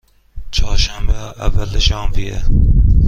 [0.51, 2.43] چهارشنبه، اول ژانویه